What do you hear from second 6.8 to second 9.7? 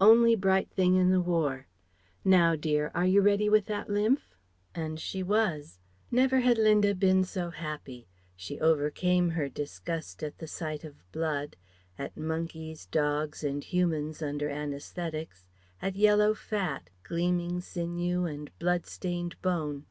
been so happy. She overcame her